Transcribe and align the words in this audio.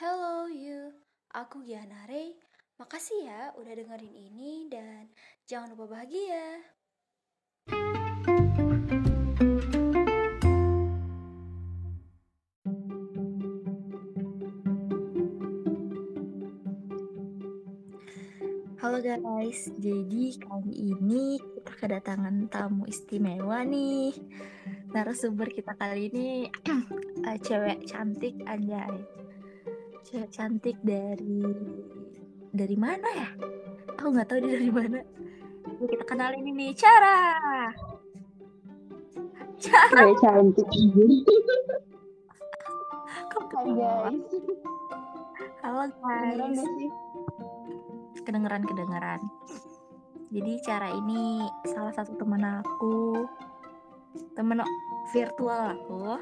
Hello 0.00 0.48
you, 0.48 0.96
aku 1.28 1.60
Giana 1.60 2.08
Ray. 2.08 2.32
Makasih 2.80 3.20
ya 3.20 3.52
udah 3.52 3.68
dengerin 3.76 4.16
ini 4.16 4.64
dan 4.72 5.12
jangan 5.44 5.76
lupa 5.76 5.92
bahagia. 5.92 6.64
Halo 18.80 19.04
guys, 19.04 19.68
jadi 19.76 20.24
kali 20.40 20.96
ini 20.96 21.36
kita 21.60 21.76
kedatangan 21.76 22.48
tamu 22.48 22.88
istimewa 22.88 23.68
nih. 23.68 24.16
Narasumber 24.96 25.52
kita 25.52 25.76
kali 25.76 26.08
ini 26.08 26.48
eh, 27.28 27.36
cewek 27.44 27.84
cantik 27.84 28.40
anjay. 28.48 29.20
Cewek 30.00 30.32
cantik 30.32 30.80
dari 30.80 31.44
dari 32.56 32.76
mana 32.80 33.04
ya? 33.12 33.28
Aku 34.00 34.16
nggak 34.16 34.32
tahu 34.32 34.40
dia 34.40 34.56
dari 34.56 34.72
mana. 34.72 35.04
Kita 35.76 36.04
kenalin 36.08 36.48
ini 36.48 36.72
Cara. 36.72 37.68
Cara, 39.60 39.92
Cewek 39.92 40.16
cantik. 40.24 40.68
Hai 43.60 43.70
guys. 43.76 44.24
Halo 45.60 45.84
guys. 46.00 46.60
kedengeran 48.24 48.64
kedengeran. 48.64 49.20
Jadi 50.32 50.52
cara 50.64 50.88
ini 50.96 51.44
salah 51.68 51.92
satu 51.92 52.16
teman 52.16 52.40
aku. 52.40 53.28
Temen 54.32 54.64
virtual 55.12 55.76
aku. 55.76 56.16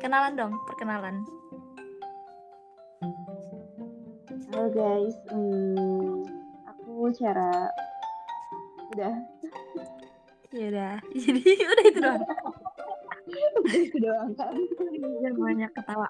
Kenalan 0.00 0.32
dong 0.32 0.56
perkenalan 0.64 1.41
Halo 3.02 4.70
guys 4.70 5.16
hmm, 5.34 6.22
Aku 6.70 7.10
cara 7.18 7.66
Udah 8.94 9.14
ya 10.52 10.68
udah 10.70 10.94
jadi 11.26 11.42
udah 11.42 11.84
itu 11.88 11.98
doang 11.98 12.22
Udah 13.58 13.74
itu 13.74 13.98
doang 13.98 14.30
kan 14.38 14.54
jangan 15.18 15.34
banyak 15.34 15.70
ketawa 15.74 16.08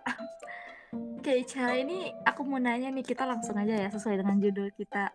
Oke, 0.93 1.47
cara 1.49 1.79
ini 1.79 2.13
aku 2.27 2.43
mau 2.45 2.59
nanya 2.59 2.91
nih, 2.93 3.07
kita 3.07 3.25
langsung 3.25 3.55
aja 3.55 3.79
ya 3.79 3.89
sesuai 3.89 4.19
dengan 4.21 4.43
judul 4.43 4.75
kita. 4.75 5.15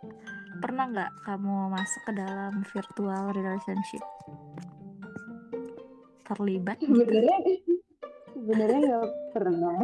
Pernah 0.63 0.89
nggak 0.89 1.11
kamu 1.27 1.69
masuk 1.69 2.01
ke 2.07 2.11
dalam 2.15 2.63
virtual 2.63 3.35
relationship? 3.35 4.01
Terlibat? 6.25 6.79
Sebenarnya 6.79 7.37
Sebenarnya 8.37 8.79
gak 8.85 9.09
pernah 9.33 9.77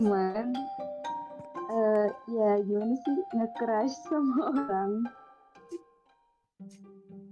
Cuman 0.00 0.56
eh 1.68 2.08
Ya 2.26 2.50
gimana 2.64 2.96
sih 2.96 3.20
Nge-crush 3.36 3.96
sama 4.08 4.36
orang 4.56 4.92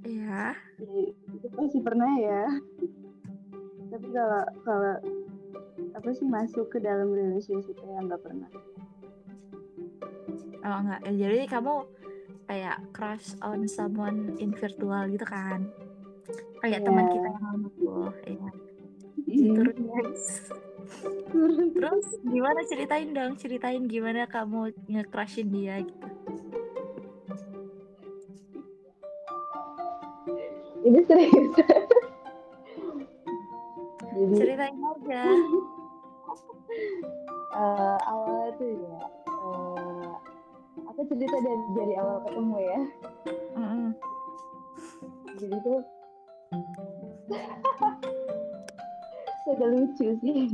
Iya. 0.05 0.53
ya, 0.77 1.01
Itu 1.33 1.47
pasti 1.57 1.81
pernah 1.81 2.13
ya 2.15 2.45
Tapi 3.89 4.07
kalau 4.13 4.43
Kalau 4.63 4.95
Apa 5.97 6.09
sih 6.13 6.29
masuk 6.29 6.69
ke 6.69 6.79
dalam 6.79 7.09
relationship 7.09 7.81
yang 7.83 8.05
gak 8.07 8.21
pernah 8.21 8.53
Oh 10.61 10.77
enggak, 10.85 11.01
Eh, 11.03 11.17
jadi 11.17 11.49
kamu 11.49 11.75
kayak 12.45 12.81
crush 12.93 13.33
on 13.41 13.65
someone 13.65 14.37
in 14.37 14.53
virtual 14.53 15.09
gitu 15.09 15.25
kan? 15.25 15.65
Kayak 16.61 16.85
teman 16.85 17.05
Iya. 17.05 17.13
kita 17.15 17.29
yang 17.31 17.45
lama 17.45 17.69
tuh, 17.73 18.09
iya. 18.27 18.49
Hmm. 19.25 19.55
Turun 19.57 19.79
guys. 19.85 20.25
Terus 21.75 22.07
gimana 22.25 22.61
ceritain 22.65 23.09
dong, 23.13 23.37
ceritain 23.37 23.85
gimana 23.85 24.25
kamu 24.25 24.73
nge-crushin 24.89 25.53
dia 25.53 25.85
gitu. 25.85 26.09
Ini 30.89 31.01
serius. 31.05 31.53
Jadi 34.19 34.35
Ceritain 34.35 34.79
aja. 34.79 35.23
eh, 37.59 37.99
awalnya 38.09 38.51
tuh 38.57 38.71
ya, 38.73 39.01
eh, 39.29 40.11
aku 40.89 41.01
cerita 41.13 41.37
dari, 41.39 41.65
dari 41.77 41.95
awal 41.99 42.19
ketemu 42.27 42.57
ya. 42.59 42.81
Mm-mm. 43.55 43.91
Jadi 45.39 45.57
tuh 45.63 45.81
agak 49.55 49.69
lucu 49.73 50.07
sih. 50.21 50.49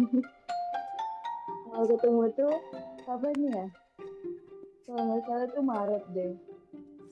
Awal 1.75 1.84
ketemu 1.91 2.22
tuh 2.38 2.55
kapan 3.03 3.37
ya? 3.50 3.66
Kalau 4.87 5.03
nggak 5.03 5.21
salah 5.27 5.47
tuh 5.50 5.65
Maret 5.65 6.05
deh. 6.15 6.34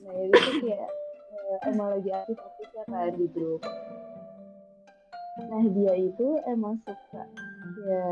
Nah 0.03 0.15
itu 0.23 0.35
tuh 0.39 0.55
kayak 0.63 0.89
eh, 1.33 1.57
emang 1.67 1.87
lagi 1.99 2.09
aktif-aktifnya 2.11 2.83
kan 2.87 3.11
di 3.15 3.27
grup. 3.31 3.61
Nah 5.43 5.63
dia 5.73 5.93
itu 5.97 6.27
emang 6.47 6.79
suka 6.85 7.23
ya 7.83 8.07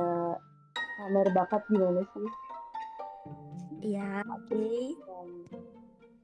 pamer 0.99 1.27
bakat 1.31 1.61
gimana 1.71 2.03
sih? 2.11 2.29
Iya, 3.81 4.21
oke. 4.21 4.69
Dan, 5.01 5.27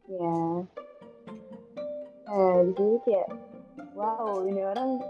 ya 0.08 0.35
di 2.68 2.74
situ 2.75 3.00
kayak 3.08 3.29
wow 3.96 4.44
ini 4.46 4.62
orang 4.62 5.02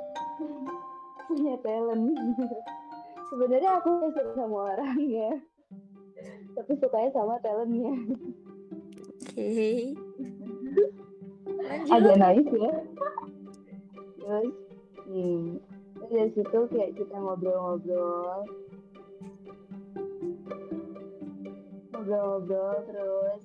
punya 1.28 1.56
talent. 1.62 2.16
Sebenarnya 3.30 3.70
aku 3.84 4.08
suka 4.16 4.34
sama 4.34 4.58
orangnya 4.72 5.44
tapi 6.58 6.74
sukanya 6.82 7.10
sama 7.14 7.38
talentnya. 7.46 7.94
Oke. 9.30 9.94
Lanjut. 11.58 11.94
agak 11.94 12.16
naif 12.18 12.50
ya. 12.50 12.74
Terus 14.18 14.54
hmm, 15.06 15.62
terus 15.94 16.10
dari 16.10 16.32
situ 16.34 16.60
kayak 16.74 16.92
kita 16.98 17.16
ngobrol-ngobrol. 17.16 18.42
Ngobrol-ngobrol 21.94 22.76
terus 22.90 23.42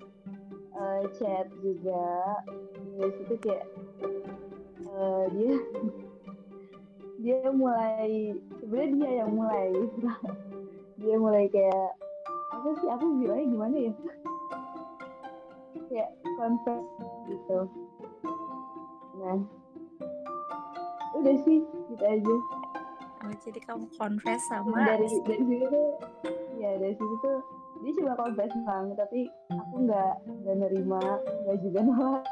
eh, 0.72 1.03
chat 1.21 1.47
juga. 1.60 2.41
Dari 2.97 3.12
situ 3.21 3.34
kayak 3.44 3.65
eh, 4.88 5.25
dia 5.37 5.54
dia 7.22 7.49
mulai 7.55 8.34
sebenarnya 8.59 8.91
dia 8.99 9.10
yang 9.22 9.31
mulai. 9.33 9.71
Dia 11.03 11.19
mulai 11.19 11.50
kayak 11.50 11.99
apa 12.55 12.69
sih 12.78 12.87
aku 12.87 13.19
bilangnya 13.19 13.47
gimana 13.50 13.75
ya? 13.75 13.93
Kayak 15.91 16.10
confess 16.38 16.87
gitu. 17.27 17.59
Nah. 19.19 19.38
Udah 21.19 21.37
sih 21.43 21.59
gitu 21.91 22.05
aja. 22.06 22.37
Oh, 23.22 23.34
jadi 23.43 23.60
kamu 23.66 23.87
confess 23.99 24.47
sama 24.47 24.78
dari 24.78 25.10
dari 25.27 25.43
situ 25.43 25.66
tuh 25.71 25.91
ya 26.59 26.71
dari 26.78 26.94
situ 26.94 27.15
tuh 27.22 27.39
dia 27.83 27.93
cuma 27.99 28.19
confess 28.19 28.50
bang 28.66 28.87
tapi 28.99 29.31
aku 29.50 29.75
nggak 29.87 30.15
nggak 30.43 30.56
nerima 30.59 31.03
nggak 31.47 31.59
juga 31.66 31.81
nolak. 31.83 32.25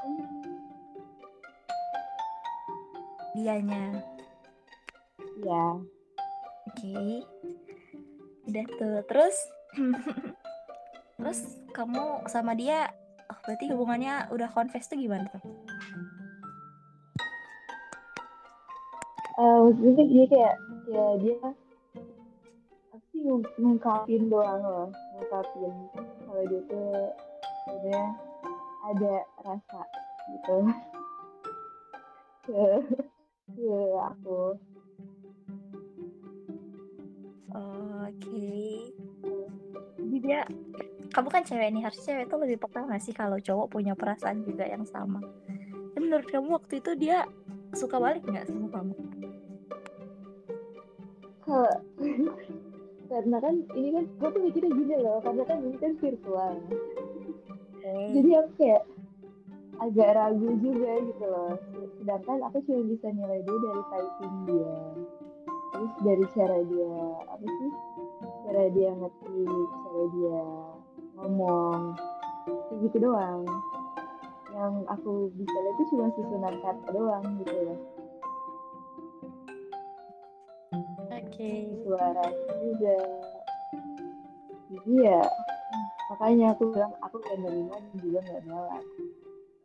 Dianya. 3.34 4.09
Ya 5.44 5.66
Oke. 6.70 7.26
Udah 8.46 8.64
tuh. 8.78 8.98
Terus 9.10 9.36
Terus 11.20 11.40
kamu 11.76 12.24
sama 12.32 12.56
dia 12.56 12.88
oh, 13.28 13.38
berarti 13.44 13.68
hubungannya 13.68 14.32
udah 14.32 14.48
confess 14.54 14.88
tuh 14.88 14.96
gimana 14.96 15.28
tuh? 15.28 15.42
Eh, 19.40 19.58
maksudnya 19.64 20.04
dia 20.04 20.24
kayak 20.28 20.56
ya 20.90 21.06
dia 21.20 21.38
pasti 22.92 23.16
ng- 23.24 23.52
ngungkapin 23.56 24.28
doang 24.28 24.60
loh 24.60 24.88
ngungkapin 25.16 25.72
kalau 26.28 26.42
dia 26.44 26.60
tuh 26.68 26.92
sebenarnya 27.64 28.04
ada 28.84 29.14
rasa 29.44 29.80
gitu 30.28 30.56
ke 32.44 32.64
ke 33.54 33.76
aku 33.96 34.58
Oke. 37.54 38.94
Jadi 39.98 40.16
dia 40.22 40.40
kamu 41.10 41.28
kan 41.30 41.42
cewek 41.42 41.68
nih, 41.74 41.82
harusnya 41.82 42.04
cewek 42.06 42.26
tuh 42.30 42.38
lebih 42.38 42.56
peka 42.62 42.86
gak 42.86 43.02
sih 43.02 43.14
kalau 43.14 43.38
cowok 43.42 43.66
punya 43.74 43.98
perasaan 43.98 44.46
juga 44.46 44.66
yang 44.66 44.86
sama. 44.86 45.18
Dan 45.94 46.06
menurut 46.06 46.26
kamu 46.30 46.54
waktu 46.54 46.78
itu 46.78 46.94
dia 46.94 47.26
suka 47.74 47.98
balik 47.98 48.22
nggak 48.26 48.46
sama 48.46 48.66
kamu? 48.70 48.94
karena 53.10 53.36
kan 53.42 53.54
ini 53.74 53.88
kan 53.90 54.04
gue 54.06 54.28
tuh 54.30 54.40
mikirnya 54.40 54.70
gini 54.70 54.96
loh 55.02 55.18
karena 55.18 55.42
kan 55.42 55.58
ini 55.66 55.76
kan 55.82 55.92
virtual 55.98 56.52
jadi 58.14 58.30
aku 58.38 58.50
kayak 58.60 58.82
agak 59.80 60.10
ragu 60.14 60.50
juga 60.62 60.92
gitu 61.02 61.24
loh 61.26 61.52
sedangkan 61.98 62.38
aku 62.46 62.56
cuma 62.68 62.80
bisa 62.86 63.06
nilai 63.10 63.40
dia 63.42 63.58
dari 63.58 63.82
typing 63.90 64.36
dia 64.46 64.74
terus 65.70 65.92
dari 66.02 66.24
cara 66.34 66.58
dia 66.66 66.94
apa 67.26 67.46
sih? 67.46 67.72
Cara 68.46 68.62
dia 68.74 68.90
ngetik 68.94 69.70
cara 69.86 70.02
dia 70.14 70.40
ngomong 71.18 71.80
kayak 72.46 72.78
gitu 72.86 72.96
doang. 72.98 73.42
Yang 74.50 74.74
aku 74.90 75.12
bisa 75.38 75.56
lihat 75.62 75.74
itu 75.78 75.84
cuma 75.94 76.06
susunan 76.18 76.54
kata 76.58 76.86
doang 76.90 77.24
gitu 77.38 77.54
loh 77.70 77.80
Oke. 81.10 81.50
suara 81.86 82.26
juga. 82.58 82.98
Jadi 84.70 84.92
ya 85.02 85.22
makanya 86.10 86.58
aku 86.58 86.74
bilang 86.74 86.92
aku 87.06 87.22
gak 87.22 87.38
nerima 87.38 87.78
dan 87.78 87.96
juga 88.02 88.18
gak 88.26 88.42
nolak 88.50 88.82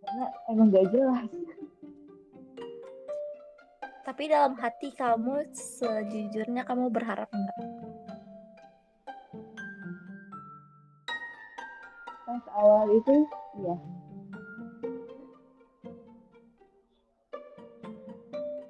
karena 0.06 0.26
emang 0.54 0.68
gak 0.70 0.88
jelas 0.94 1.30
Tapi 4.06 4.30
dalam 4.30 4.54
hati 4.62 4.94
kamu 4.94 5.50
sejujurnya 5.50 6.62
kamu 6.62 6.94
berharap 6.94 7.26
enggak? 7.34 7.58
pas 12.26 12.46
awal 12.58 12.90
itu 12.90 13.16
iya 13.62 13.76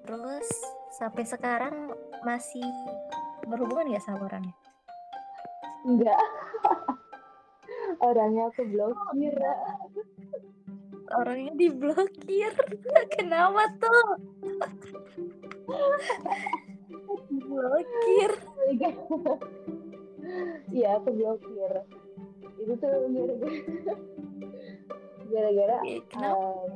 Terus 0.05 0.47
sampai 0.95 1.23
sekarang 1.25 1.75
masih 2.27 2.67
berhubungan 3.47 3.89
nggak 3.89 4.05
sama 4.05 4.27
orangnya? 4.27 4.55
enggak 5.87 6.19
orangnya 8.07 8.51
aku 8.51 8.61
blokir 8.69 9.35
Orangnya 11.15 11.53
diblokir. 11.53 12.49
Kenapa 13.15 13.69
tuh? 13.77 14.24
Diblokir. 17.29 18.31
iya 20.73 20.97
aku 20.97 21.09
blokir 21.13 21.73
itu 22.55 22.73
tuh 22.79 22.87
gara-gara 22.87 23.53
gara-gara 25.29 25.77
Kenapa? 26.09 26.33
um, 26.33 26.69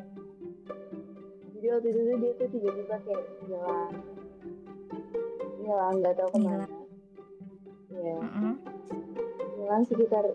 jadi 1.55 1.65
waktu 1.73 1.87
itu 1.89 1.99
tuh 1.99 2.17
dia 2.19 2.31
tuh 2.35 2.47
tiba-tiba 2.51 2.95
kayak 3.03 3.23
ngilang 3.47 3.93
ngilang 5.59 5.93
nggak 6.03 6.15
tahu 6.19 6.29
ke 6.29 6.39
mana 6.39 6.65
ya 7.89 8.17
Mm-mm. 8.21 8.53
ngilang 9.57 9.83
sekitar 9.87 10.25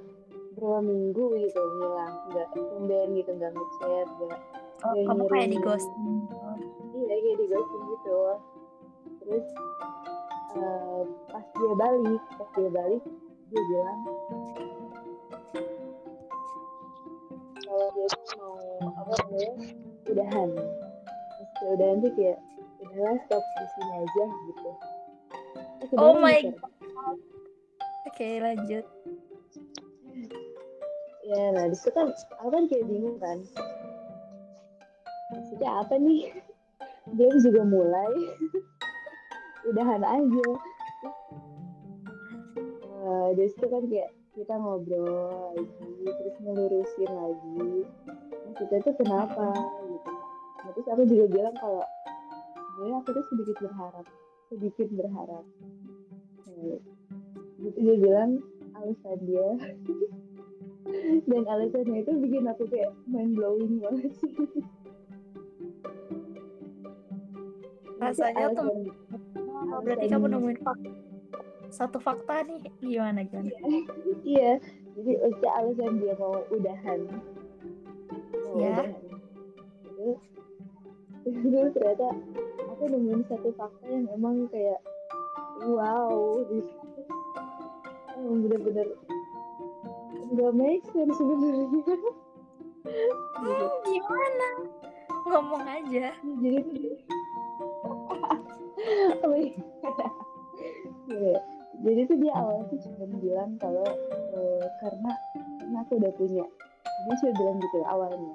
berapa 0.55 0.81
minggu 0.83 1.25
gitu 1.45 1.61
ngilang 1.61 2.13
nggak 2.33 2.47
tumben 2.53 3.09
gitu 3.15 3.31
nggak 3.37 3.53
ngechat 3.55 4.09
nggak 4.21 4.41
Oh, 4.85 4.93
kamu 4.93 5.25
kayak 5.33 5.49
di 5.49 5.59
ghosting. 5.65 6.29
Iya 7.05 7.17
kayak 7.19 7.37
di 7.37 7.47
ghosting 7.47 7.85
gitu 7.91 8.17
terus 9.21 9.47
eh, 10.55 11.01
pas 11.29 11.45
dia 11.51 11.73
balik 11.75 12.23
pas 12.35 12.49
dia 12.53 12.71
balik 12.71 13.03
dia 13.49 13.63
bilang 13.63 14.01
kalau 17.61 17.87
dia 17.91 18.07
mau 18.37 18.57
apa 18.95 19.13
namanya 19.19 19.53
udahan 20.07 20.49
terus 20.53 21.51
dia 21.55 21.69
udahan 21.73 21.97
tuh 21.99 22.13
kayak 22.15 22.39
udahlah 22.81 23.17
stop 23.25 23.45
di 23.45 23.67
sini 23.71 23.93
aja 23.99 24.25
gitu 24.49 24.71
Eh, 25.85 26.01
Oh 26.01 26.17
my 26.17 26.41
gitu. 26.41 26.57
god. 26.57 27.19
Oke, 28.09 28.41
lanjut. 28.41 28.85
ya 31.25 31.45
nah 31.53 31.65
di 31.65 31.77
situ 31.77 31.89
kan 31.91 32.09
aku 32.37 32.49
kan 32.49 32.65
kayak 32.69 32.85
bingung 32.85 33.17
kan 33.17 33.41
maksudnya 35.31 35.71
apa 35.81 35.97
nih 35.97 36.29
belum 37.15 37.35
juga 37.41 37.63
mulai. 37.63 38.13
Udahan 39.71 40.03
aja. 40.05 40.47
Uh, 43.05 43.29
dari 43.37 43.49
situ 43.49 43.67
kan 43.69 43.85
kayak 43.89 44.11
kita 44.35 44.55
ngobrol 44.59 45.55
lagi 45.55 46.09
terus 46.11 46.37
ngelurusin 46.43 47.11
lagi. 47.11 47.87
Maksudnya 48.51 48.79
itu 48.83 48.93
kenapa 48.99 49.49
gitu. 49.89 50.13
Nah, 50.65 50.71
terus 50.75 50.89
aku 50.91 51.03
juga 51.09 51.25
bilang 51.33 51.55
kalau 51.61 51.85
sebenarnya 52.57 52.97
aku 53.01 53.09
tuh 53.13 53.25
sedikit 53.33 53.57
berharap 53.65 54.07
sedikit 54.53 54.89
berharap. 54.93 55.45
Nah, 56.47 56.79
gitu. 57.65 57.79
Dia 57.81 57.97
bilang 57.97 58.31
alasan 58.77 59.19
dia. 59.25 59.49
Dan 61.29 61.43
alasannya 61.49 62.05
itu 62.05 62.13
bikin 62.21 62.45
aku 62.47 62.69
kayak 62.69 62.93
mind 63.09 63.35
blowing 63.35 63.81
banget 63.81 64.13
sih 64.21 64.31
Rasanya 68.05 68.47
tuh 68.53 68.69
Oh, 69.65 69.81
berarti 69.81 70.07
kamu 70.07 70.27
nemuin 70.29 70.61
fakta. 70.61 70.91
Satu 71.69 71.99
fakta 71.99 72.45
nih 72.45 72.61
gimana 72.79 73.25
gimana? 73.25 73.51
iya 74.29 74.61
jadi 74.95 75.13
maksudnya 75.19 75.51
alasan 75.53 75.93
dia 75.99 76.15
mau 76.15 76.37
udahan 76.49 77.01
mau 78.45 78.55
Ya. 78.55 78.71
udahan 78.71 78.91
itu 79.83 80.09
itu 81.25 81.59
ternyata 81.73 82.09
aku 82.69 82.83
nemuin 82.87 83.23
satu 83.27 83.51
fakta 83.53 83.85
yang 83.89 84.07
emang 84.13 84.47
kayak 84.49 84.79
wow 85.67 86.39
emang 88.15 88.39
bener-bener 88.45 88.87
nggak 90.31 90.53
make 90.53 90.85
sense 90.89 91.15
sebenarnya. 91.15 91.67
Hmm, 93.35 93.71
gimana? 93.83 94.49
Ngomong 95.25 95.65
aja. 95.65 96.13
jadi 96.39 96.63
jadi 101.85 102.01
tuh 102.09 102.17
dia 102.17 102.33
awalnya 102.33 102.65
tuh 102.71 102.79
cuma 102.87 103.05
bilang 103.21 103.51
kalau 103.61 103.85
eh, 104.35 104.67
karena 104.81 105.11
karena 105.61 105.79
aku 105.85 105.93
udah 106.01 106.13
punya. 106.17 106.45
Dia 107.05 107.15
cuma 107.21 107.33
bilang 107.37 107.57
gitu 107.61 107.79
awalnya. 107.85 108.35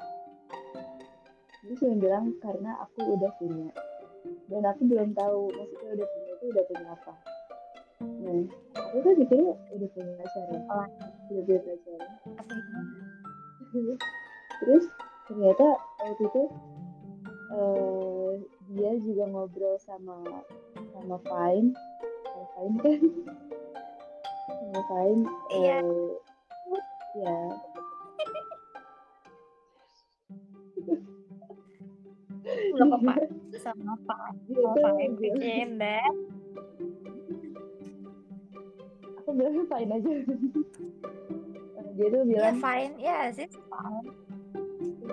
Dia 1.66 1.76
cuma 1.80 1.96
bilang 1.98 2.26
karena 2.44 2.72
aku 2.84 3.00
udah 3.18 3.32
punya. 3.42 3.70
Dan 4.50 4.62
aku 4.66 4.82
belum 4.86 5.16
tahu 5.16 5.50
maksudnya 5.54 5.90
udah 5.98 6.08
punya 6.08 6.30
itu 6.36 6.46
udah 6.52 6.64
punya 6.68 6.88
apa. 6.94 7.14
Nah 8.00 8.42
aku 8.80 8.98
kan 9.04 9.14
mikirnya 9.18 9.54
udah 9.76 9.90
punya 9.92 10.14
pacar 10.18 10.46
Oh. 10.70 10.86
udah 11.30 11.44
punya 11.46 11.62
pacar 11.68 12.00
Apa 12.40 12.54
gimana? 12.54 13.96
terus 14.60 14.86
ternyata 15.30 15.68
waktu 16.02 16.24
itu 16.26 16.44
eh, 17.54 18.32
dia 18.70 18.92
juga 18.98 19.24
ngobrol 19.26 19.76
sama 19.80 20.22
sama 20.92 21.18
Fine 21.20 21.74
sama 22.24 22.46
Fine 22.54 22.76
kan 22.78 23.00
sama 24.48 24.82
Fine 24.86 25.22
Iya. 25.52 25.78
eh, 25.80 26.14
ya 27.18 27.38
Gak 32.50 32.86
apa-apa. 32.88 33.14
Sama 33.60 33.94
dia 34.48 34.58
Sama 34.58 34.74
tuh 34.74 34.82
bilang- 34.82 35.18
bikin 35.20 35.70
deh. 35.78 36.08
aku 39.20 39.30
bilangnya 39.36 39.64
Fine 39.68 39.92
aja 39.92 40.12
dia 41.94 42.08
tuh 42.08 42.22
Ya 42.22 42.26
bilang 42.26 42.58
fine, 42.58 42.94
ya 42.98 43.18
sih 43.30 43.46
fine. 43.46 44.08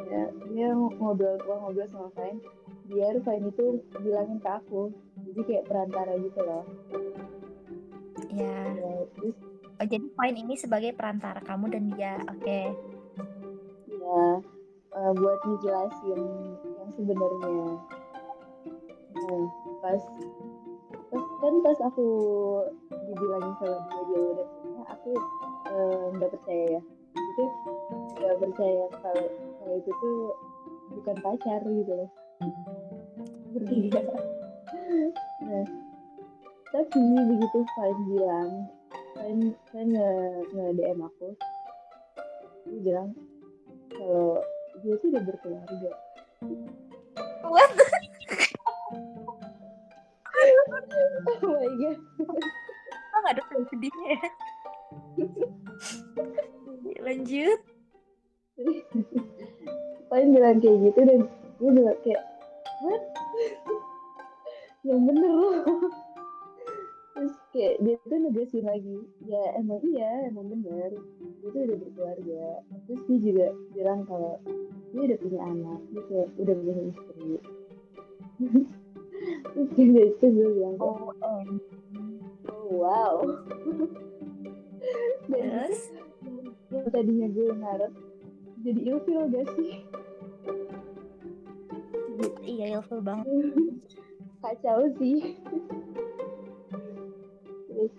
ya, 0.06 0.22
dia 0.46 0.68
ngobrol 0.70 1.34
ngobrol 1.42 1.88
sama 1.90 2.08
Fine 2.14 2.38
biar 2.86 3.14
Fine 3.20 3.50
itu 3.50 3.64
bilangin 3.98 4.38
ke 4.38 4.50
aku 4.50 4.94
jadi 5.26 5.40
kayak 5.42 5.66
perantara 5.66 6.12
gitu 6.18 6.40
loh 6.42 6.64
Ya. 8.36 8.68
ya, 8.68 9.04
terus 9.16 9.36
Oh, 9.76 9.84
jadi 9.84 10.08
fine 10.08 10.36
ini 10.40 10.56
sebagai 10.56 10.96
perantara 10.96 11.36
kamu 11.44 11.68
dan 11.68 11.84
dia. 11.92 12.16
Oke. 12.32 12.72
ya 13.86 14.24
eh, 14.96 15.12
buat 15.12 15.38
ngejelasin 15.44 16.20
yang 16.64 16.90
sebenarnya 16.96 17.76
nah 19.16 19.44
pas 19.82 20.00
pas 21.08 21.22
kan 21.40 21.54
pas 21.60 21.78
aku 21.84 22.06
dibilangin 22.88 23.52
sama 23.60 23.76
dia 23.84 24.00
dia 24.06 24.20
udah 24.32 24.46
punya 24.48 24.82
aku 24.88 25.10
eh, 25.68 26.04
nggak 26.16 26.30
percaya 26.32 26.64
ya 26.76 26.80
itu 27.16 27.44
nggak 28.16 28.36
percaya 28.40 28.84
kalau 29.00 29.26
kalau 29.60 29.74
itu 29.76 29.90
tuh 29.92 30.16
bukan 30.94 31.16
pacar 31.20 31.60
gitu 31.64 31.92
loh 31.92 32.10
Ngerti 33.56 33.88
nggak? 33.88 34.04
nah 35.48 35.64
tapi 36.76 37.00
begitu 37.00 37.58
Fine 37.72 38.02
bilang 38.12 38.68
Fine 39.16 39.56
Fine 39.72 39.90
nge, 39.96 40.10
nge 40.52 40.66
DM 40.76 41.00
aku 41.00 41.32
dia 42.68 42.78
bilang 42.84 43.16
kalau 43.96 44.44
dia 44.84 44.94
tuh 45.00 45.08
udah 45.08 45.22
berkeluarga 45.24 45.88
What? 47.48 47.70
oh 51.40 51.48
my 51.48 51.70
god 51.80 51.96
Kok 53.08 53.20
gak 53.24 53.32
ada 53.40 53.42
sedihnya 53.72 54.06
ya? 54.12 54.28
Lanjut. 57.00 57.60
Paling 60.12 60.30
bilang 60.36 60.60
kayak 60.60 60.76
gitu 60.84 61.00
dan 61.00 61.20
gue 61.56 61.70
bilang 61.72 61.96
kayak 62.04 62.35
yang 64.96 65.04
bener 65.04 65.30
loh. 65.30 65.60
Terus 67.16 67.34
kayak 67.52 67.74
dia 67.80 67.96
tuh 68.04 68.18
negasin 68.20 68.64
lagi. 68.64 68.96
Ya 69.24 69.42
emang 69.56 69.80
iya 69.84 70.28
emang 70.28 70.52
bener. 70.52 70.96
Dia 71.40 71.48
tuh 71.52 71.60
udah 71.64 71.76
berkeluarga. 71.80 72.44
Terus 72.88 73.00
dia 73.08 73.18
juga 73.20 73.46
bilang 73.72 74.00
kalau 74.08 74.36
dia 74.92 75.00
udah 75.12 75.18
punya 75.20 75.40
anak. 75.44 75.80
Dia 75.92 76.02
kayak 76.08 76.28
udah 76.40 76.54
punya 76.60 76.74
istri. 76.92 77.30
Terus 79.56 79.70
dia 79.76 80.04
itu 80.12 80.24
gue 80.28 80.48
bilang 80.60 80.76
kayak, 80.76 80.96
Oh, 80.96 81.12
em. 81.24 81.48
oh. 82.52 82.68
Wow. 82.76 83.16
Dan 85.30 85.42
Terus? 85.50 85.80
yang 86.70 86.86
tadinya 86.90 87.26
gue 87.30 87.48
ngarep 87.54 87.92
jadi 88.66 88.80
ilfil 88.90 89.22
gak 89.30 89.46
sih? 89.54 89.74
Iya, 92.42 92.78
ilfil 92.78 93.00
banget. 93.02 93.30
Kacau 94.46 94.78
sih 95.02 95.34
terus 97.66 97.92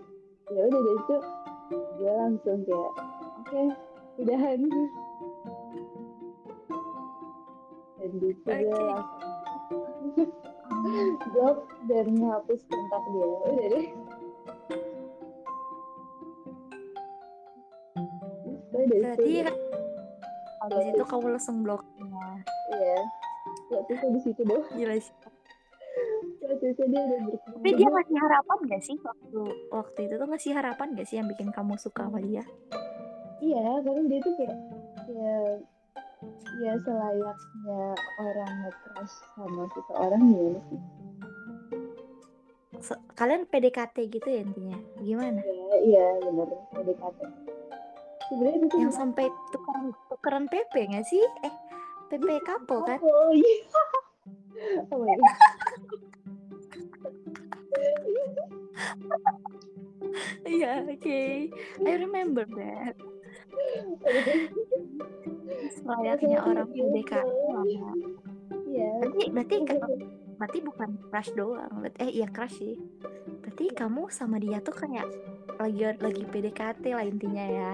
ya 0.47 0.61
udah 0.63 0.79
dari 0.79 0.95
itu 0.95 1.15
gue 1.99 2.13
langsung 2.15 2.59
kayak 2.63 2.91
oke 3.43 3.63
udahan 4.23 4.59
dan 7.99 8.11
di 8.15 8.29
situ 8.31 8.47
gue 8.47 8.71
Oke. 8.71 8.79
langsung 8.87 9.03
blok 11.35 11.57
dan 11.91 12.07
ngapus 12.15 12.61
kontak 12.63 13.03
dia 13.11 13.25
udah 13.27 13.67
deh 13.67 13.87
gue 18.71 18.83
dari 18.87 19.01
Berarti 19.03 19.31
situ 19.35 19.53
habis 20.63 20.85
itu 20.91 21.03
kamu 21.03 21.27
langsung 21.35 21.57
bloknya. 21.59 22.29
ya 22.71 22.99
waktu 23.67 23.91
itu 23.95 24.05
di 24.15 24.19
situ 24.23 24.41
doh 24.47 24.63
Gila 24.71 24.95
sih. 24.95 25.26
Itu 26.67 26.83
dia 26.87 27.01
udah 27.01 27.19
Tapi 27.37 27.69
dia 27.73 27.87
ngasih 27.87 28.17
harapan 28.17 28.57
gak 28.67 28.83
sih 28.83 28.97
waktu 28.99 29.39
waktu 29.69 29.99
itu 30.05 30.13
tuh 30.15 30.27
ngasih 30.27 30.51
harapan 30.53 30.87
gak 30.93 31.07
sih 31.07 31.15
yang 31.17 31.27
bikin 31.27 31.49
kamu 31.49 31.75
suka 31.77 32.07
sama 32.07 32.19
dia? 32.19 32.43
Iya, 33.37 33.63
karena 33.81 34.01
dia 34.09 34.19
tuh 34.19 34.33
kayak 34.35 34.57
ya 35.07 35.35
ya 36.57 36.73
selayaknya 36.81 37.81
orang 38.17 38.51
nge-crush 38.61 39.15
sama 39.31 39.63
seseorang 39.71 40.21
sih? 40.25 40.79
Se- 42.77 43.03
Kalian 43.13 43.45
PDKT 43.45 43.95
gitu 44.09 44.27
ya 44.27 44.41
intinya? 44.41 44.77
Gimana? 44.99 45.41
Ya, 45.41 45.75
iya 45.81 46.05
bener 46.21 46.49
PDKT. 46.71 47.19
Sebenarnya 48.27 48.59
itu 48.59 48.75
Yang 48.75 48.93
sampai 48.93 49.25
tukeran 49.49 49.85
tukeran 50.09 50.45
PP 50.45 50.73
gak 50.91 51.05
sih? 51.05 51.23
Eh, 51.41 51.53
PP 52.09 52.27
couple 52.43 52.81
kan? 52.83 52.99
Oh 53.07 53.31
iya. 53.31 53.61
Oh 54.91 55.05
Iya, 60.43 60.87
oke. 60.87 61.21
I 61.83 61.93
remember 61.97 62.47
that. 62.55 62.95
Selayaknya 65.73 66.39
orang 66.39 66.69
PDKT 66.69 67.27
lama. 67.51 67.91
Iya. 68.67 68.91
Berarti 69.01 69.23
berarti 69.29 69.55
berarti 70.37 70.59
bukan 70.61 70.89
crush 71.09 71.31
doang. 71.33 71.71
Berarti- 71.81 71.99
Eh 71.99 72.11
iya 72.13 72.27
crush 72.29 72.55
sih. 72.57 72.75
Berarti 73.41 73.65
kamu 73.73 74.07
sama 74.09 74.37
dia 74.37 74.61
tuh 74.61 74.73
kayak 74.73 75.07
lagi 75.57 75.81
lagi 75.97 76.23
PDKT 76.23 76.83
lah 76.93 77.05
intinya 77.05 77.45
ya. 77.45 77.73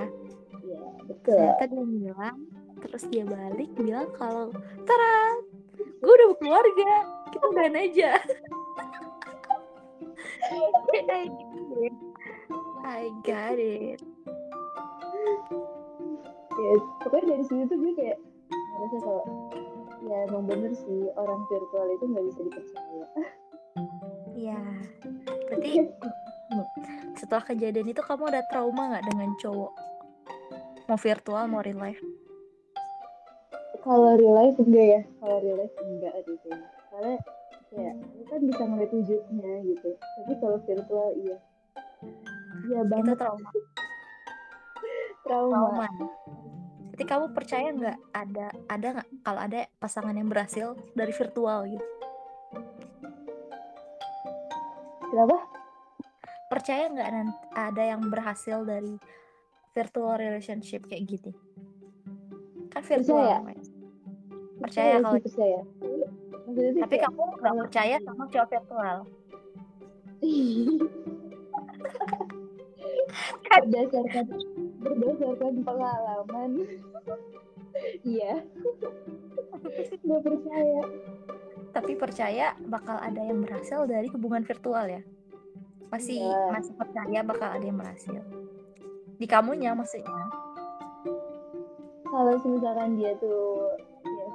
Iya, 0.64 0.82
betul. 1.06 1.36
Ternyata 1.38 1.66
dia 1.68 1.84
bilang, 1.86 2.38
terus 2.80 3.04
dia 3.08 3.24
balik 3.24 3.72
bilang 3.76 4.08
kalau 4.16 4.48
Tara, 4.84 5.16
gue 5.76 6.14
udah 6.14 6.28
berkeluarga, 6.36 6.92
kita 7.30 7.46
udahan 7.46 7.76
aja. 7.78 8.12
Kayak 10.50 11.32
gitu 11.32 11.72
deh. 11.80 11.94
I 12.84 13.10
got 13.24 13.58
it. 13.58 14.00
Ya, 16.54 16.74
pokoknya 17.02 17.26
dari 17.34 17.44
situ 17.48 17.64
tuh 17.66 17.78
gue 17.80 17.94
kayak 17.98 18.20
ngerasa 18.52 18.98
kalau 19.02 19.24
ya 20.04 20.18
emang 20.28 20.44
bener 20.46 20.72
sih 20.76 21.08
orang 21.16 21.42
virtual 21.48 21.88
itu 21.96 22.04
nggak 22.12 22.26
bisa 22.28 22.40
dipercaya. 22.44 23.06
Iya. 24.36 24.60
Berarti 25.50 25.72
setelah 27.20 27.44
kejadian 27.48 27.88
itu 27.88 28.02
kamu 28.04 28.24
ada 28.30 28.44
trauma 28.52 28.94
nggak 28.94 29.06
dengan 29.08 29.32
cowok? 29.40 29.74
Mau 30.92 31.00
virtual, 31.00 31.44
mau 31.48 31.64
real 31.64 31.80
life? 31.80 32.02
Kalau 33.84 34.16
real 34.20 34.36
life 34.36 34.60
enggak 34.60 34.88
ya, 34.88 35.02
kalau 35.24 35.38
real 35.40 35.58
life 35.60 35.76
enggak 35.80 36.14
kayaknya. 36.24 36.58
Karena 36.92 37.16
ya 37.74 37.94
lu 37.98 38.24
kan 38.30 38.40
bisa 38.46 38.64
ngeliat 38.70 38.92
wujudnya 38.94 39.54
gitu. 39.66 39.90
Tapi 39.98 40.34
kalau 40.38 40.58
virtual 40.62 41.10
iya. 41.18 41.38
Iya 42.70 42.80
Itu 42.86 42.92
banget 42.92 43.18
trauma. 43.18 43.50
trauma. 45.26 45.54
Trauma. 45.54 45.88
Jadi 46.94 47.04
kamu 47.10 47.26
percaya 47.34 47.68
nggak 47.74 47.98
ada 48.14 48.48
ada 48.70 48.88
nggak 49.00 49.10
kalau 49.26 49.42
ada 49.42 49.60
pasangan 49.82 50.14
yang 50.14 50.30
berhasil 50.30 50.78
dari 50.94 51.10
virtual 51.10 51.66
gitu? 51.66 51.86
Kenapa? 55.10 55.38
Percaya 56.54 56.84
nggak 56.94 57.10
ada 57.58 57.84
yang 57.84 58.02
berhasil 58.14 58.62
dari 58.62 58.94
virtual 59.74 60.22
relationship 60.22 60.86
kayak 60.86 61.10
gitu? 61.10 61.32
Kan 62.70 62.86
virtual. 62.86 63.18
Percaya. 63.18 63.38
namanya. 63.42 63.66
Percaya 64.62 64.94
kalau 65.02 65.18
percaya. 65.18 65.60
Maksudnya 66.44 66.82
tapi 66.84 66.96
kayak- 66.98 67.08
kamu 67.12 67.24
nggak 67.40 67.56
percaya 67.64 67.96
sama 68.04 68.24
cowok 68.28 68.50
virtual. 68.52 68.98
berdasarkan 73.54 74.26
berdasarkan 74.82 75.54
pengalaman. 75.64 76.52
Iya. 78.06 78.38
Nggak 80.06 80.22
percaya. 80.24 80.82
Tapi 81.74 81.92
percaya 81.98 82.54
bakal 82.70 83.02
ada 83.02 83.18
yang 83.18 83.42
berhasil 83.42 83.90
dari 83.90 84.08
hubungan 84.14 84.46
virtual 84.46 84.86
ya? 84.86 85.02
Masih 85.90 86.22
Iya. 86.22 86.54
masih 86.54 86.74
percaya 86.78 87.20
bakal 87.26 87.50
ada 87.50 87.66
yang 87.66 87.76
berhasil. 87.76 88.22
Di 89.18 89.26
kamunya 89.26 89.74
maksudnya. 89.74 90.30
Kalau 92.06 92.38
misalkan 92.46 92.94
dia 92.96 93.18
tuh 93.18 93.74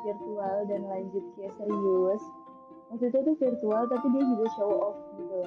virtual 0.05 0.57
dan 0.69 0.81
lanjut 0.87 1.25
kayak 1.35 1.53
serius, 1.59 2.23
maksudnya 2.89 3.21
tuh 3.27 3.37
virtual 3.37 3.83
tapi 3.91 4.07
dia 4.15 4.25
juga 4.25 4.47
show 4.57 4.71
off 4.93 4.99
gitu. 5.19 5.41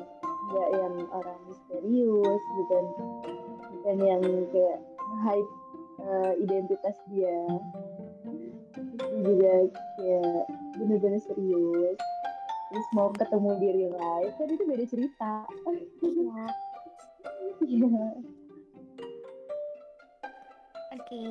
Nggak 0.52 0.70
yang 0.76 0.96
orang 1.16 1.40
misterius, 1.48 2.44
bukan 2.60 2.84
bukan 3.78 3.98
yang 4.04 4.22
kayak 4.52 4.80
hype 5.24 5.52
identitas 6.42 6.98
dia. 7.14 7.40
Dia 9.00 9.22
juga 9.22 9.54
kayak 10.00 10.44
bener-bener 10.80 11.22
serius. 11.22 12.00
Terus 12.72 12.88
mau 12.96 13.12
ketemu 13.12 13.50
di 13.60 13.68
real 13.76 13.94
life, 14.00 14.32
kan 14.40 14.48
itu 14.48 14.64
beda 14.64 14.86
cerita. 14.88 15.44
Iya. 17.68 18.08
Oke. 20.96 21.24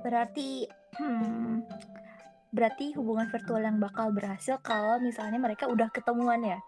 Berarti 0.00 0.66
hmm, 1.02 1.66
berarti 2.54 2.94
hubungan 2.94 3.26
virtual 3.26 3.66
yang 3.66 3.82
bakal 3.82 4.14
berhasil 4.14 4.62
kalau 4.62 5.02
misalnya 5.02 5.42
mereka 5.42 5.66
udah 5.66 5.90
ketemuan 5.90 6.46
ya, 6.46 6.62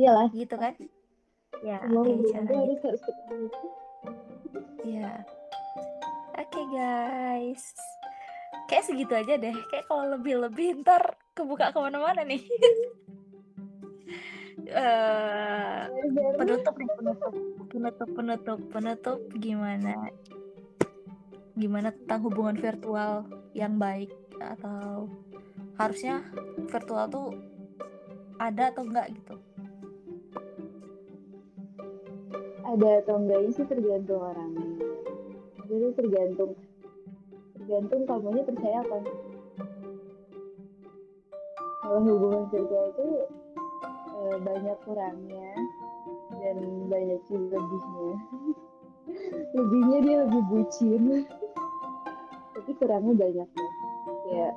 Iyalah, 0.00 0.32
gitu 0.32 0.56
kan? 0.56 0.72
Ya, 1.60 1.76
oke 1.84 2.24
caranya. 2.32 2.72
Ya. 4.80 5.12
Oke 6.40 6.60
guys. 6.72 7.76
Kayak 8.64 8.84
segitu 8.88 9.12
aja 9.12 9.36
deh. 9.36 9.52
Kayak 9.68 9.84
kalau 9.84 10.16
lebih-lebih 10.16 10.80
ntar 10.80 11.20
kebuka 11.36 11.68
ke 11.76 11.78
mana-mana 11.84 12.24
nih. 12.24 12.40
Eh, 14.70 15.82
penutup 16.38 16.78
nih 16.78 16.86
penutup 16.94 17.34
penutup 17.74 18.08
penutup 18.14 18.60
penutup 18.70 19.18
gimana 19.42 19.98
gimana 21.60 21.92
tentang 21.92 22.24
hubungan 22.24 22.56
virtual 22.56 23.28
yang 23.52 23.76
baik 23.76 24.08
atau 24.40 25.12
harusnya 25.76 26.24
virtual 26.72 27.04
tuh 27.12 27.28
ada 28.40 28.72
atau 28.72 28.88
enggak 28.88 29.12
gitu? 29.12 29.36
Ada 32.64 33.04
atau 33.04 33.14
enggaknya 33.20 33.50
sih 33.52 33.66
tergantung 33.68 34.24
orangnya. 34.24 34.68
Jadi 35.68 35.86
tergantung 36.00 36.52
tergantung 37.60 38.02
kamunya 38.08 38.42
percaya 38.48 38.80
apa. 38.80 38.98
Kalau 41.84 42.00
hubungan 42.08 42.44
virtual 42.48 42.86
tuh 42.96 43.12
eh, 44.16 44.36
banyak 44.40 44.78
kurangnya 44.88 45.52
dan 46.40 46.56
banyak 46.88 47.20
juga 47.28 47.60
lebihnya. 47.60 48.14
Lebihnya 49.58 49.98
dia 50.06 50.16
lebih 50.22 50.42
bucin 50.46 51.26
tapi 52.60 52.76
kurangnya 52.76 53.16
banyak 53.16 53.48
ya 53.48 53.68
kayak 54.28 54.54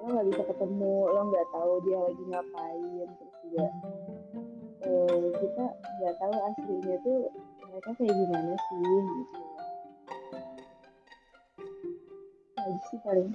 lo 0.00 0.08
nggak 0.08 0.26
bisa 0.32 0.42
ketemu 0.48 0.94
lo 1.04 1.20
nggak 1.28 1.46
tahu 1.52 1.72
dia 1.84 1.98
lagi 2.00 2.24
ngapain 2.32 3.08
terus 3.12 3.34
juga 3.44 3.66
eh, 4.88 5.28
kita 5.36 5.64
nggak 6.00 6.14
tahu 6.16 6.32
aslinya 6.32 6.96
tuh 7.04 7.18
mereka 7.68 7.90
kayak 8.00 8.14
gimana 8.16 8.52
sih 8.56 8.80
gitu. 8.80 9.40
Aja 12.56 12.80
sih 12.88 12.98
paling. 13.04 13.30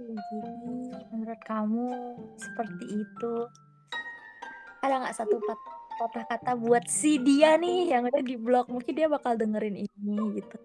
Jadi 0.00 0.72
menurut 1.12 1.40
kamu 1.46 1.86
seperti 2.34 2.84
itu. 2.98 3.34
Ada 4.82 4.94
nggak 5.06 5.16
satu 5.22 5.38
patah 6.00 6.24
kata 6.24 6.56
buat 6.56 6.88
si 6.88 7.20
dia 7.20 7.60
nih 7.60 7.92
yang 7.92 8.08
udah 8.08 8.24
di 8.24 8.40
blog? 8.40 8.72
Mungkin 8.72 8.96
dia 8.96 9.04
bakal 9.04 9.36
dengerin 9.36 9.84
ini 9.84 10.40
gitu. 10.40 10.56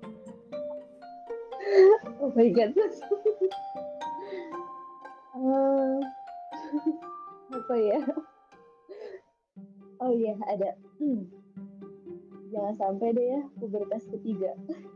oh 2.23 2.31
my 2.31 2.47
god 2.55 2.71
Eh, 5.35 5.99
apa 7.51 7.75
ya 7.75 7.99
oh 9.99 10.15
iya 10.15 10.39
ada 10.47 10.71
Hmm. 10.95 11.27
jangan 12.47 12.71
sampai 12.79 13.11
deh 13.11 13.27
ya 13.35 13.41
pubertas 13.59 14.07
ketiga 14.07 14.55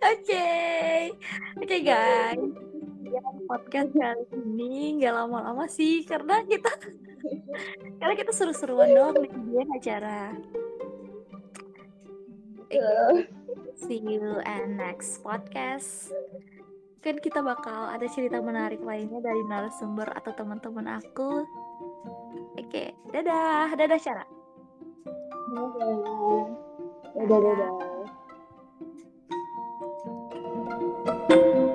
Oke, 0.00 0.48
oke 1.60 1.76
guys 1.84 2.69
sekian 3.10 3.42
podcast 3.50 3.90
kali 3.90 4.24
ini. 4.38 5.02
Nggak 5.02 5.14
lama-lama 5.18 5.66
sih 5.66 6.06
karena 6.06 6.46
kita 6.46 6.70
karena 7.98 8.14
kita 8.14 8.30
seru-seruan 8.30 8.94
dong 8.94 9.18
nih 9.18 9.34
dia 9.50 9.62
acara. 9.66 10.20
Iya, 12.70 13.26
see 13.74 13.98
you 13.98 14.38
and 14.46 14.78
next 14.78 15.26
podcast. 15.26 16.14
Kan 17.02 17.18
kita 17.18 17.42
bakal 17.42 17.90
ada 17.90 18.06
cerita 18.06 18.38
menarik 18.38 18.78
lainnya 18.78 19.18
dari 19.18 19.42
narasumber 19.50 20.06
atau 20.14 20.30
teman-teman 20.30 21.02
aku. 21.02 21.42
Oke 22.62 22.94
dadah. 23.10 23.74
Dadah 23.74 23.98
cara 23.98 24.22
dadah. 25.50 26.46
Dadah 27.18 27.38
dadah, 27.42 27.54
dadah. 27.58 27.98
thank 31.30 31.42
you 31.42 31.69